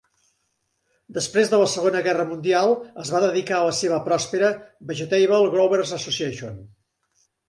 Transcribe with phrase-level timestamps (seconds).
[1.17, 4.49] Després de la Segona Guerra Mundial, es va dedicar a la seva pròspera
[4.93, 6.57] Vegetable Growers Association.